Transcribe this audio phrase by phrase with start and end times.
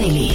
[0.00, 0.30] Daily.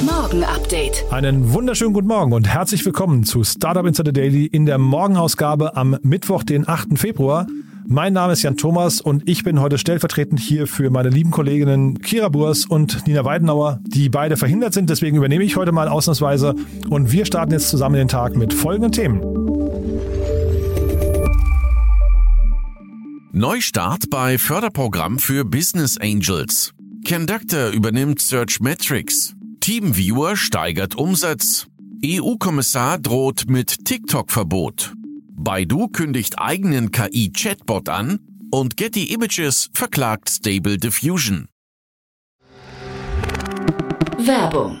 [0.00, 1.04] Morgen Update.
[1.10, 5.98] Einen wunderschönen guten Morgen und herzlich willkommen zu Startup Insider Daily in der Morgenausgabe am
[6.02, 6.98] Mittwoch, den 8.
[6.98, 7.46] Februar.
[7.86, 11.98] Mein Name ist Jan Thomas und ich bin heute stellvertretend hier für meine lieben Kolleginnen
[11.98, 14.88] Kira Burs und Nina Weidenauer, die beide verhindert sind.
[14.88, 16.54] Deswegen übernehme ich heute mal ausnahmsweise
[16.88, 19.20] und wir starten jetzt zusammen den Tag mit folgenden Themen.
[23.32, 26.72] Neustart bei Förderprogramm für Business Angels.
[27.06, 29.34] Conductor übernimmt Search Metrics.
[29.60, 31.66] Teamviewer steigert Umsatz.
[32.04, 34.92] EU-Kommissar droht mit TikTok-Verbot.
[35.32, 41.48] Baidu kündigt eigenen KI-Chatbot an und Getty Images verklagt Stable Diffusion.
[44.18, 44.80] Werbung.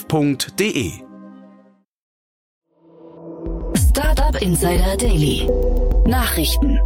[0.00, 0.92] startup.de.
[3.76, 5.48] Startup Insider Daily.
[6.06, 6.78] Nachrichten.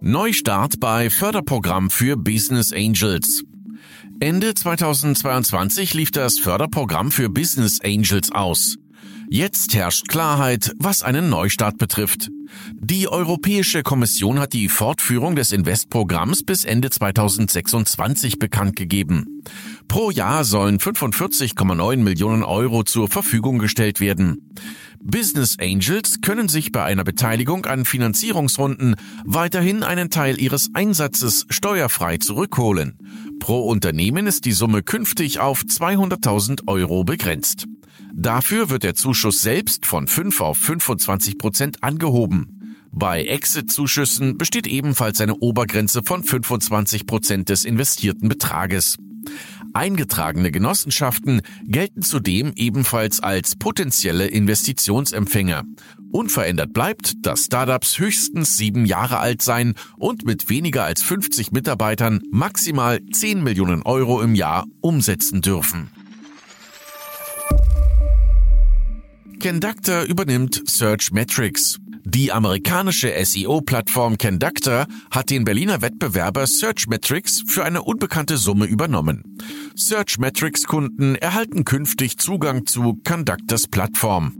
[0.00, 3.44] Neustart bei Förderprogramm für Business Angels.
[4.20, 8.76] Ende 2022 lief das Förderprogramm für Business Angels aus.
[9.32, 12.30] Jetzt herrscht Klarheit, was einen Neustart betrifft.
[12.74, 19.44] Die Europäische Kommission hat die Fortführung des Investprogramms bis Ende 2026 bekannt gegeben.
[19.86, 24.50] Pro Jahr sollen 45,9 Millionen Euro zur Verfügung gestellt werden.
[25.00, 32.16] Business Angels können sich bei einer Beteiligung an Finanzierungsrunden weiterhin einen Teil ihres Einsatzes steuerfrei
[32.16, 32.98] zurückholen.
[33.40, 37.66] Pro Unternehmen ist die Summe künftig auf 200.000 Euro begrenzt.
[38.14, 42.78] Dafür wird der Zuschuss selbst von 5 auf 25 Prozent angehoben.
[42.92, 48.98] Bei Exit-Zuschüssen besteht ebenfalls eine Obergrenze von 25 Prozent des investierten Betrages.
[49.72, 55.64] Eingetragene Genossenschaften gelten zudem ebenfalls als potenzielle Investitionsempfänger.
[56.12, 62.20] Unverändert bleibt, dass Startups höchstens sieben Jahre alt sein und mit weniger als 50 Mitarbeitern
[62.30, 65.90] maximal 10 Millionen Euro im Jahr umsetzen dürfen.
[69.40, 71.78] Conductor übernimmt Search Metrics.
[72.04, 79.36] Die amerikanische SEO-Plattform Conductor hat den Berliner Wettbewerber Searchmetrics für eine unbekannte Summe übernommen.
[79.76, 84.34] Searchmetrics-Kunden erhalten künftig Zugang zu Conductors Plattform.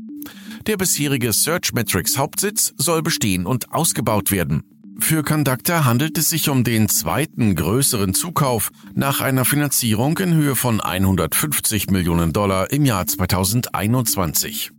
[0.66, 4.62] Der bisherige Searchmetrics Hauptsitz soll bestehen und ausgebaut werden.
[4.98, 10.54] Für Conductor handelt es sich um den zweiten größeren Zukauf nach einer Finanzierung in Höhe
[10.54, 14.72] von 150 Millionen Dollar im Jahr 2021.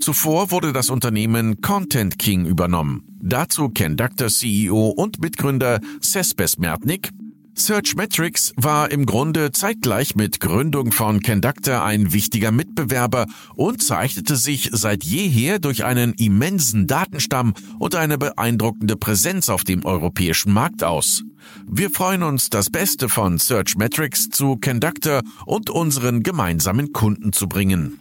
[0.00, 3.02] Zuvor wurde das Unternehmen Content King übernommen.
[3.20, 7.10] Dazu Conductor CEO und Mitgründer Cesspes Mertnik.
[7.58, 14.68] Searchmetrics war im Grunde zeitgleich mit Gründung von Conductor ein wichtiger Mitbewerber und zeichnete sich
[14.72, 21.22] seit jeher durch einen immensen Datenstamm und eine beeindruckende Präsenz auf dem europäischen Markt aus.
[21.66, 27.98] Wir freuen uns, das Beste von Searchmetrics zu Conductor und unseren gemeinsamen Kunden zu bringen.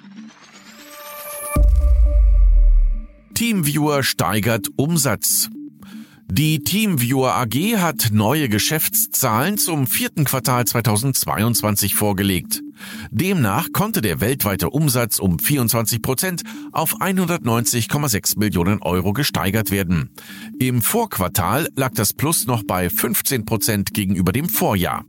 [3.36, 5.50] Teamviewer steigert Umsatz.
[6.32, 12.64] Die Teamviewer AG hat neue Geschäftszahlen zum vierten Quartal 2022 vorgelegt.
[13.12, 20.12] Demnach konnte der weltweite Umsatz um 24 Prozent auf 190,6 Millionen Euro gesteigert werden.
[20.58, 25.04] Im Vorquartal lag das Plus noch bei 15 Prozent gegenüber dem Vorjahr.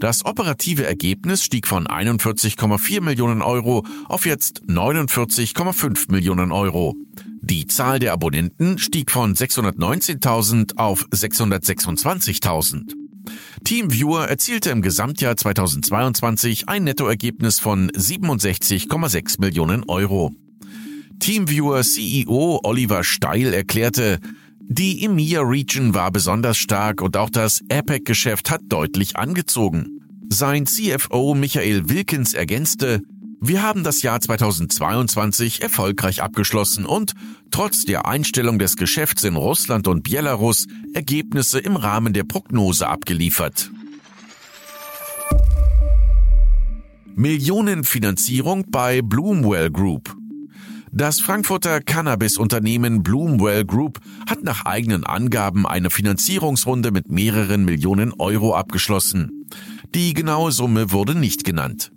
[0.00, 6.96] Das operative Ergebnis stieg von 41,4 Millionen Euro auf jetzt 49,5 Millionen Euro.
[7.42, 12.94] Die Zahl der Abonnenten stieg von 619.000 auf 626.000.
[13.64, 20.32] Teamviewer erzielte im Gesamtjahr 2022 ein Nettoergebnis von 67,6 Millionen Euro.
[21.18, 24.20] Teamviewer CEO Oliver Steil erklärte,
[24.60, 30.00] Die EMEA Region war besonders stark und auch das APEC-Geschäft hat deutlich angezogen.
[30.30, 33.02] Sein CFO Michael Wilkins ergänzte,
[33.42, 37.14] wir haben das Jahr 2022 erfolgreich abgeschlossen und
[37.50, 43.70] trotz der Einstellung des Geschäfts in Russland und Belarus Ergebnisse im Rahmen der Prognose abgeliefert.
[47.14, 50.14] Millionenfinanzierung bei Bloomwell Group.
[50.92, 58.54] Das Frankfurter Cannabis-Unternehmen Bloomwell Group hat nach eigenen Angaben eine Finanzierungsrunde mit mehreren Millionen Euro
[58.54, 59.46] abgeschlossen.
[59.94, 61.90] Die genaue Summe wurde nicht genannt.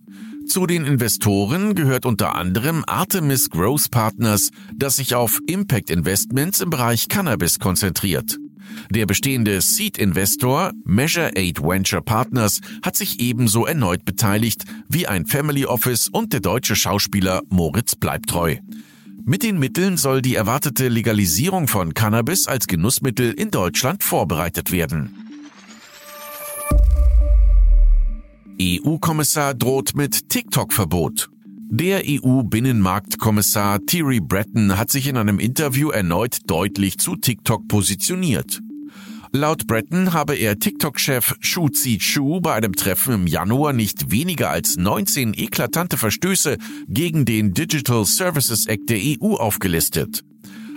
[0.47, 6.69] Zu den Investoren gehört unter anderem Artemis Growth Partners, das sich auf Impact Investments im
[6.69, 8.37] Bereich Cannabis konzentriert.
[8.89, 15.65] Der bestehende Seed-Investor Measure 8 Venture Partners hat sich ebenso erneut beteiligt wie ein Family
[15.65, 18.57] Office und der deutsche Schauspieler Moritz Bleibtreu.
[19.25, 25.22] Mit den Mitteln soll die erwartete Legalisierung von Cannabis als Genussmittel in Deutschland vorbereitet werden.
[28.61, 31.29] EU-Kommissar droht mit TikTok-Verbot.
[31.69, 38.61] Der EU-Binnenmarktkommissar Thierry Breton hat sich in einem Interview erneut deutlich zu TikTok positioniert.
[39.31, 44.77] Laut Breton habe er TikTok-Chef Shu Zi-Chu bei einem Treffen im Januar nicht weniger als
[44.77, 46.57] 19 eklatante Verstöße
[46.87, 50.23] gegen den Digital Services Act der EU aufgelistet.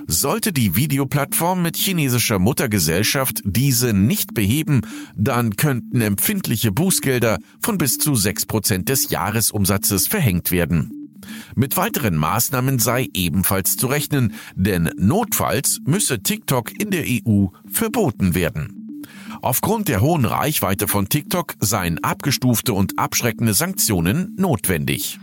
[0.09, 4.83] Sollte die Videoplattform mit chinesischer Muttergesellschaft diese nicht beheben,
[5.17, 11.11] dann könnten empfindliche Bußgelder von bis zu 6% des Jahresumsatzes verhängt werden.
[11.57, 18.37] Mit weiteren Maßnahmen sei ebenfalls zu rechnen, denn notfalls müsse TikTok in der EU verboten
[18.37, 19.01] werden.
[19.43, 25.19] Aufgrund der hohen Reichweite von TikTok seien abgestufte und abschreckende Sanktionen notwendig.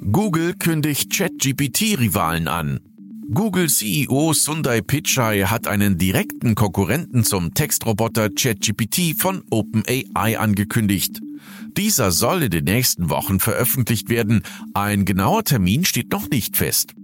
[0.00, 2.80] Google kündigt ChatGPT-Rivalen an.
[3.32, 11.20] Google CEO Sundar Pichai hat einen direkten Konkurrenten zum Textroboter ChatGPT von OpenAI angekündigt.
[11.76, 14.42] Dieser soll in den nächsten Wochen veröffentlicht werden.
[14.74, 16.95] Ein genauer Termin steht noch nicht fest.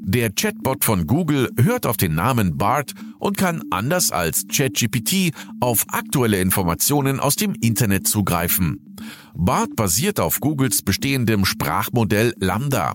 [0.00, 5.84] Der Chatbot von Google hört auf den Namen BART und kann anders als ChatGPT auf
[5.88, 8.96] aktuelle Informationen aus dem Internet zugreifen.
[9.34, 12.94] BART basiert auf Googles bestehendem Sprachmodell Lambda.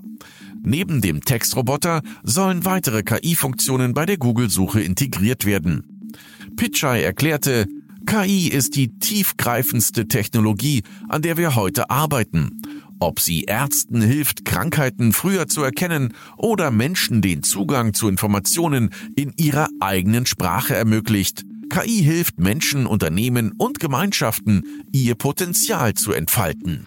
[0.63, 6.09] Neben dem Textroboter sollen weitere KI-Funktionen bei der Google-Suche integriert werden.
[6.55, 7.67] Pichai erklärte,
[8.05, 12.60] KI ist die tiefgreifendste Technologie, an der wir heute arbeiten
[13.01, 19.33] ob sie Ärzten hilft, Krankheiten früher zu erkennen oder Menschen den Zugang zu Informationen in
[19.37, 21.43] ihrer eigenen Sprache ermöglicht.
[21.69, 26.85] KI hilft Menschen, Unternehmen und Gemeinschaften, ihr Potenzial zu entfalten.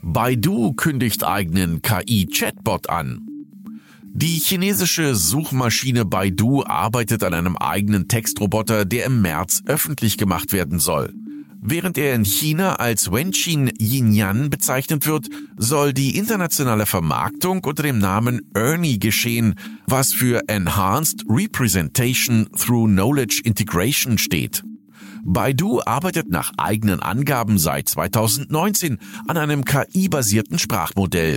[0.00, 3.26] Baidu kündigt eigenen KI-Chatbot an.
[4.12, 10.78] Die chinesische Suchmaschine Baidu arbeitet an einem eigenen Textroboter, der im März öffentlich gemacht werden
[10.78, 11.14] soll.
[11.62, 15.28] Während er in China als Wenqin Yinyan bezeichnet wird,
[15.58, 23.42] soll die internationale Vermarktung unter dem Namen Ernie geschehen, was für Enhanced Representation Through Knowledge
[23.44, 24.62] Integration steht.
[25.22, 28.98] Baidu arbeitet nach eigenen Angaben seit 2019
[29.28, 31.36] an einem KI-basierten Sprachmodell.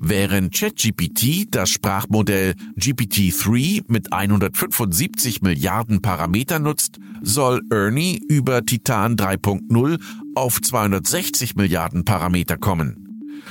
[0.00, 10.00] Während ChatGPT das Sprachmodell GPT-3 mit 175 Milliarden Parametern nutzt, soll Ernie über Titan 3.0
[10.36, 13.04] auf 260 Milliarden Parameter kommen.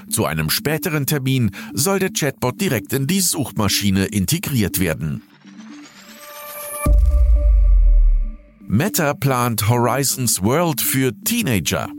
[0.09, 5.23] Zu einem späteren Termin soll der Chatbot direkt in die Suchmaschine integriert werden.
[8.69, 11.89] Meta plant Horizons World für Teenager.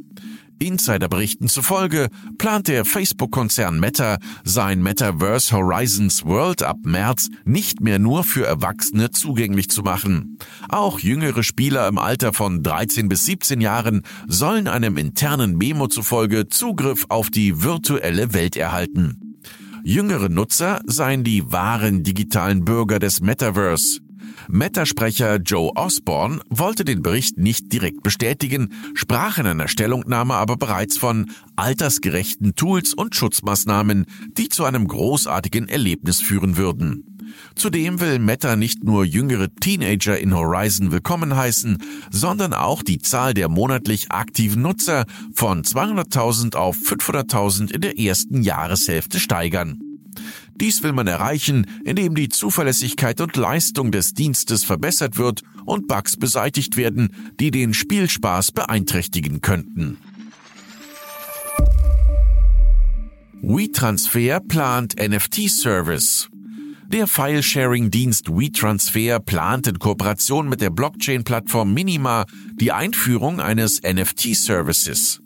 [0.58, 8.24] Insiderberichten zufolge plant der Facebook-Konzern Meta sein Metaverse Horizons World ab März nicht mehr nur
[8.24, 10.38] für Erwachsene zugänglich zu machen.
[10.68, 16.48] Auch jüngere Spieler im Alter von 13 bis 17 Jahren sollen einem internen Memo zufolge
[16.48, 19.36] Zugriff auf die virtuelle Welt erhalten.
[19.84, 24.00] Jüngere Nutzer seien die wahren digitalen Bürger des Metaverse.
[24.48, 30.96] Meta-Sprecher Joe Osborne wollte den Bericht nicht direkt bestätigen, sprach in einer Stellungnahme aber bereits
[30.96, 37.04] von altersgerechten Tools und Schutzmaßnahmen, die zu einem großartigen Erlebnis führen würden.
[37.54, 41.78] Zudem will Meta nicht nur jüngere Teenager in Horizon willkommen heißen,
[42.10, 45.04] sondern auch die Zahl der monatlich aktiven Nutzer
[45.34, 49.87] von 200.000 auf 500.000 in der ersten Jahreshälfte steigern.
[50.60, 56.16] Dies will man erreichen, indem die Zuverlässigkeit und Leistung des Dienstes verbessert wird und Bugs
[56.16, 59.98] beseitigt werden, die den Spielspaß beeinträchtigen könnten.
[63.40, 66.28] WeTransfer plant NFT-Service.
[66.88, 72.24] Der File-Sharing-Dienst WeTransfer plant in Kooperation mit der Blockchain-Plattform Minima
[72.54, 75.20] die Einführung eines NFT-Services.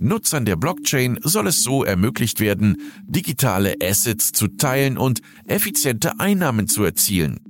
[0.00, 6.68] Nutzern der Blockchain soll es so ermöglicht werden, digitale Assets zu teilen und effiziente Einnahmen
[6.68, 7.40] zu erzielen.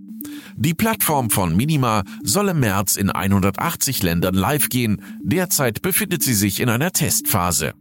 [0.56, 5.02] Die Plattform von Minima soll im März in 180 Ländern live gehen.
[5.22, 7.74] Derzeit befindet sie sich in einer Testphase.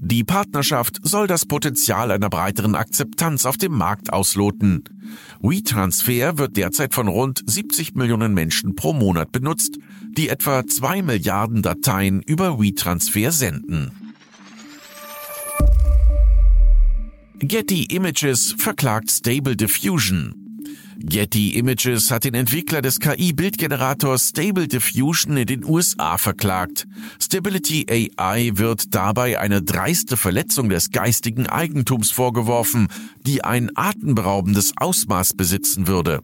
[0.00, 4.84] Die Partnerschaft soll das Potenzial einer breiteren Akzeptanz auf dem Markt ausloten.
[5.40, 9.78] WeTransfer wird derzeit von rund 70 Millionen Menschen pro Monat benutzt,
[10.16, 13.92] die etwa 2 Milliarden Dateien über WeTransfer senden.
[17.38, 20.47] Getty Images verklagt Stable Diffusion.
[21.00, 26.86] Getty Images hat den Entwickler des KI-Bildgenerators Stable Diffusion in den USA verklagt.
[27.20, 32.88] Stability AI wird dabei eine dreiste Verletzung des geistigen Eigentums vorgeworfen,
[33.24, 36.20] die ein atemberaubendes Ausmaß besitzen würde.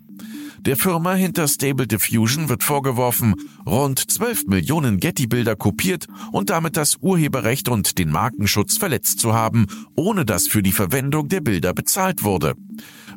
[0.67, 3.35] Der Firma hinter Stable Diffusion wird vorgeworfen,
[3.67, 9.67] rund 12 Millionen Getty-Bilder kopiert und damit das Urheberrecht und den Markenschutz verletzt zu haben,
[9.95, 12.55] ohne dass für die Verwendung der Bilder bezahlt wurde.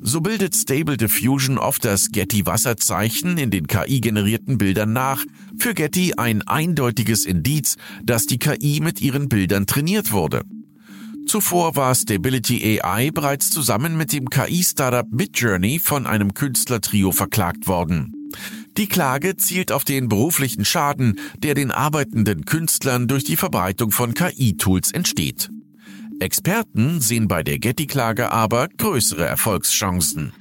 [0.02, 5.24] So bildet Stable Diffusion oft das Getty-Wasserzeichen in den KI-generierten Bildern nach.
[5.58, 10.44] Für Getty ein eindeutiges Indiz, dass die KI mit ihren Bildern trainiert wurde.
[11.28, 18.30] Zuvor war Stability AI bereits zusammen mit dem KI-Startup Midjourney von einem Künstlertrio verklagt worden.
[18.78, 24.14] Die Klage zielt auf den beruflichen Schaden, der den arbeitenden Künstlern durch die Verbreitung von
[24.14, 25.50] KI-Tools entsteht.
[26.20, 30.32] Experten sehen bei der Getty-Klage aber größere Erfolgschancen.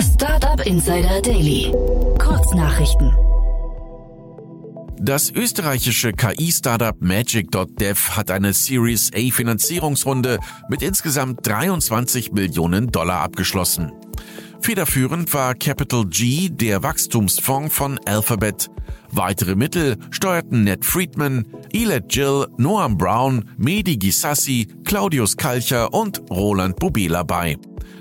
[0.00, 1.72] Startup Insider Daily.
[2.18, 3.33] Kurznachrichten.
[5.04, 10.38] Das österreichische KI-Startup Magic.dev hat eine Series A Finanzierungsrunde
[10.70, 13.92] mit insgesamt 23 Millionen Dollar abgeschlossen.
[14.62, 18.70] Federführend war Capital G, der Wachstumsfonds von Alphabet.
[19.10, 26.76] Weitere Mittel steuerten Ned Friedman, Elad Jill, Noam Brown, Mehdi Gisassi, Claudius Kalcher und Roland
[26.76, 27.58] Bubela bei.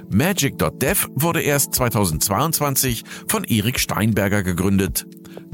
[0.09, 5.05] Magic.dev wurde erst 2022 von Erik Steinberger gegründet.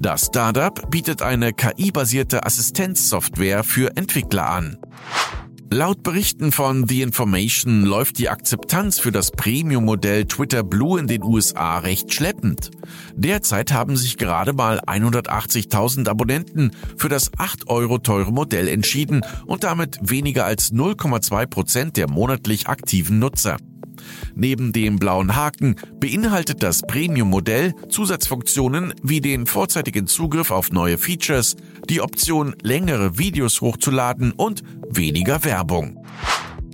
[0.01, 4.77] Das Startup bietet eine KI-basierte Assistenzsoftware für Entwickler an.
[5.71, 11.21] Laut Berichten von The Information läuft die Akzeptanz für das Premium-Modell Twitter Blue in den
[11.21, 12.71] USA recht schleppend.
[13.13, 19.65] Derzeit haben sich gerade mal 180.000 Abonnenten für das 8 Euro teure Modell entschieden und
[19.65, 23.57] damit weniger als 0,2 Prozent der monatlich aktiven Nutzer.
[24.35, 31.55] Neben dem blauen Haken beinhaltet das Premium-Modell Zusatzfunktionen wie den vorzeitigen Zugriff auf neue Features,
[31.89, 36.03] die Option, längere Videos hochzuladen und weniger Werbung.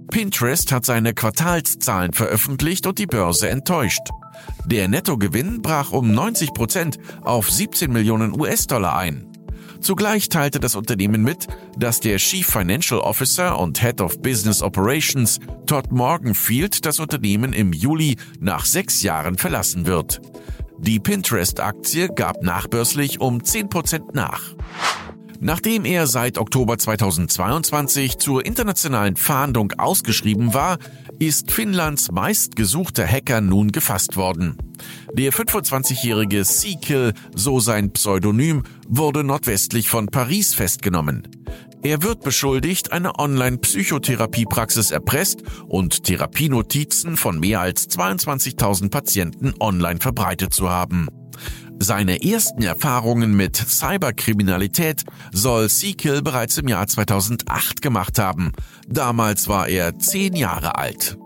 [0.10, 4.10] Pinterest hat seine Quartalszahlen veröffentlicht und die Börse enttäuscht.
[4.65, 9.35] Der Nettogewinn brach um 90 Prozent auf 17 Millionen US-Dollar ein.
[9.82, 15.39] Zugleich teilte das Unternehmen mit, dass der Chief Financial Officer und Head of Business Operations
[15.65, 20.22] Todd Morganfield das Unternehmen im Juli nach sechs Jahren verlassen wird.
[20.77, 24.55] Die Pinterest-Aktie gab nachbörslich um 10% nach.
[25.39, 30.77] Nachdem er seit Oktober 2022 zur internationalen Fahndung ausgeschrieben war,
[31.20, 34.58] ist Finnlands meistgesuchter Hacker nun gefasst worden.
[35.13, 41.27] Der 25-jährige Seakill, so sein Pseudonym, wurde nordwestlich von Paris festgenommen.
[41.84, 50.54] Er wird beschuldigt, eine Online-Psychotherapiepraxis erpresst und Therapienotizen von mehr als 22.000 Patienten online verbreitet
[50.54, 51.08] zu haben.
[51.80, 58.54] Seine ersten Erfahrungen mit Cyberkriminalität soll Seakill bereits im Jahr 2008 gemacht haben.
[58.88, 61.18] Damals war er zehn Jahre alt.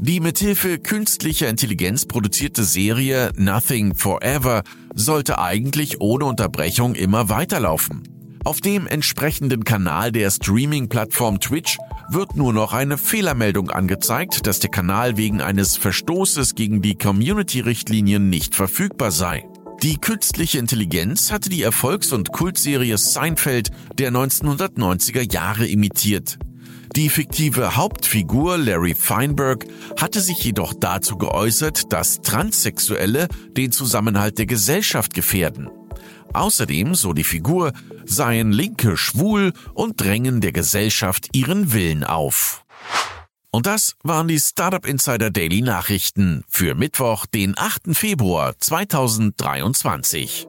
[0.00, 4.62] Die mithilfe künstlicher Intelligenz produzierte Serie Nothing Forever
[4.94, 8.04] sollte eigentlich ohne Unterbrechung immer weiterlaufen.
[8.44, 11.78] Auf dem entsprechenden Kanal der Streaming-Plattform Twitch
[12.10, 18.30] wird nur noch eine Fehlermeldung angezeigt, dass der Kanal wegen eines Verstoßes gegen die Community-Richtlinien
[18.30, 19.48] nicht verfügbar sei.
[19.82, 26.38] Die künstliche Intelligenz hatte die Erfolgs- und Kultserie Seinfeld der 1990er Jahre imitiert.
[26.98, 29.66] Die fiktive Hauptfigur Larry Feinberg
[30.00, 35.70] hatte sich jedoch dazu geäußert, dass Transsexuelle den Zusammenhalt der Gesellschaft gefährden.
[36.32, 37.72] Außerdem, so die Figur,
[38.04, 42.64] seien Linke schwul und drängen der Gesellschaft ihren Willen auf.
[43.52, 47.94] Und das waren die Startup Insider Daily Nachrichten für Mittwoch, den 8.
[47.94, 50.48] Februar 2023.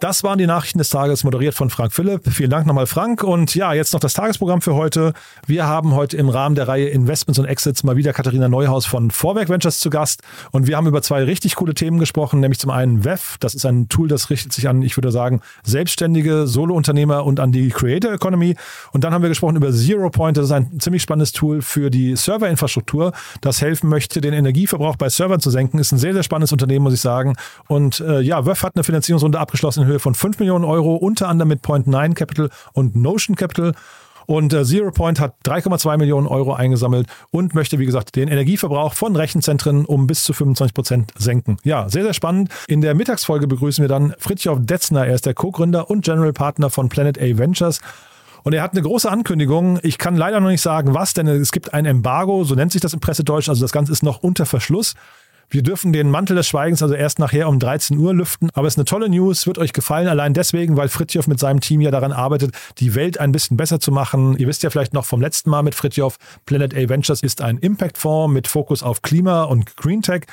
[0.00, 2.22] Das waren die Nachrichten des Tages, moderiert von Frank Philipp.
[2.26, 3.22] Vielen Dank nochmal, Frank.
[3.22, 5.12] Und ja, jetzt noch das Tagesprogramm für heute.
[5.46, 9.10] Wir haben heute im Rahmen der Reihe Investments und Exits mal wieder Katharina Neuhaus von
[9.10, 10.22] Vorwerk Ventures zu Gast.
[10.52, 13.36] Und wir haben über zwei richtig coole Themen gesprochen, nämlich zum einen WEF.
[13.40, 17.52] Das ist ein Tool, das richtet sich an, ich würde sagen, selbstständige Solo-Unternehmer und an
[17.52, 18.56] die Creator Economy.
[18.92, 20.38] Und dann haben wir gesprochen über Zero Point.
[20.38, 25.10] Das ist ein ziemlich spannendes Tool für die Serverinfrastruktur, das helfen möchte, den Energieverbrauch bei
[25.10, 25.78] Servern zu senken.
[25.78, 27.36] Ist ein sehr, sehr spannendes Unternehmen, muss ich sagen.
[27.68, 31.48] Und äh, ja, WEF hat eine Finanzierungsrunde abgeschlossen Höhe von 5 Millionen Euro, unter anderem
[31.48, 33.74] mit Point9 Capital und Notion Capital.
[34.26, 38.94] Und äh, Zero Point hat 3,2 Millionen Euro eingesammelt und möchte, wie gesagt, den Energieverbrauch
[38.94, 41.56] von Rechenzentren um bis zu 25 Prozent senken.
[41.64, 42.48] Ja, sehr, sehr spannend.
[42.68, 45.04] In der Mittagsfolge begrüßen wir dann Fritjof Detzner.
[45.04, 47.80] Er ist der Co-Gründer und General Partner von Planet A Ventures.
[48.44, 49.80] Und er hat eine große Ankündigung.
[49.82, 52.80] Ich kann leider noch nicht sagen, was, denn es gibt ein Embargo, so nennt sich
[52.80, 53.48] das im Pressedeutsch.
[53.48, 54.94] Also das Ganze ist noch unter Verschluss.
[55.52, 58.50] Wir dürfen den Mantel des Schweigens also erst nachher um 13 Uhr lüften.
[58.54, 60.06] Aber es ist eine tolle News, wird euch gefallen.
[60.06, 63.80] Allein deswegen, weil Fritjof mit seinem Team ja daran arbeitet, die Welt ein bisschen besser
[63.80, 64.36] zu machen.
[64.38, 67.58] Ihr wisst ja vielleicht noch vom letzten Mal mit Fritjof, Planet A Ventures ist ein
[67.58, 70.26] Impact-Fonds mit Fokus auf Klima und Green Tech.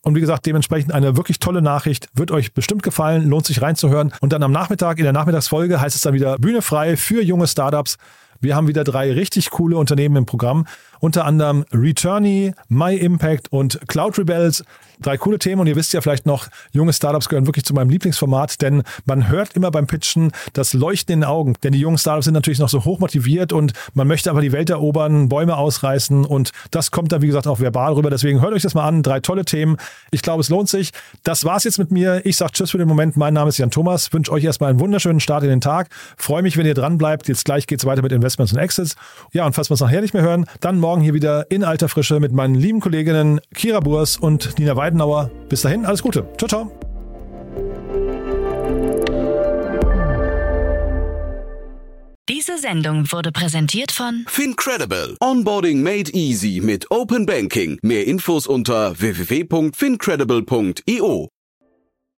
[0.00, 2.08] Und wie gesagt, dementsprechend eine wirklich tolle Nachricht.
[2.14, 4.12] Wird euch bestimmt gefallen, lohnt sich reinzuhören.
[4.20, 7.46] Und dann am Nachmittag, in der Nachmittagsfolge, heißt es dann wieder Bühne frei für junge
[7.46, 7.98] Startups.
[8.40, 10.66] Wir haben wieder drei richtig coole Unternehmen im Programm.
[11.02, 14.62] Unter anderem Returney, My Impact und Cloud Rebels.
[15.00, 17.90] Drei coole Themen und ihr wisst ja vielleicht noch, junge Startups gehören wirklich zu meinem
[17.90, 21.54] Lieblingsformat, denn man hört immer beim Pitchen das Leuchten in den Augen.
[21.64, 24.52] Denn die jungen Startups sind natürlich noch so hoch motiviert und man möchte aber die
[24.52, 28.10] Welt erobern, Bäume ausreißen und das kommt dann, wie gesagt, auch verbal rüber.
[28.10, 29.02] Deswegen hört euch das mal an.
[29.02, 29.78] Drei tolle Themen.
[30.12, 30.92] Ich glaube, es lohnt sich.
[31.24, 32.24] Das war's jetzt mit mir.
[32.24, 33.16] Ich sage Tschüss für den Moment.
[33.16, 34.12] Mein Name ist Jan Thomas.
[34.12, 35.88] Wünsche euch erstmal einen wunderschönen Start in den Tag.
[36.16, 37.26] Freue mich, wenn ihr dran bleibt.
[37.26, 38.94] Jetzt gleich geht's weiter mit Investments und Exits.
[39.32, 41.88] Ja, und falls wir es nachher nicht mehr hören, dann morgen hier wieder in alter
[41.88, 45.30] Frische mit meinen lieben Kolleginnen Kira Burs und Nina Weidenauer.
[45.48, 46.28] Bis dahin, alles Gute.
[46.36, 46.70] Ciao, ciao.
[52.28, 55.16] Diese Sendung wurde präsentiert von Fincredible.
[55.20, 57.78] Onboarding made easy mit Open Banking.
[57.80, 61.30] Mehr Infos unter www.fincredible.io.